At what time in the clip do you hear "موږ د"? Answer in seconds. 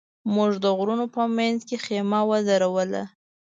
0.33-0.65